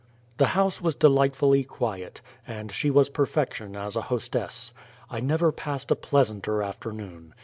The 0.37 0.47
house 0.57 0.81
was 0.81 0.95
delightfully 0.95 1.63
quiet, 1.63 2.21
and 2.47 2.71
she 2.71 2.89
was 2.89 3.07
perfection 3.07 3.75
as 3.75 3.95
a 3.95 4.01
hostess. 4.09 4.73
I 5.11 5.19
never 5.19 5.51
passed 5.51 5.91
a 5.91 5.95
pleasanter 5.95 6.63
afternoon. 6.63 7.35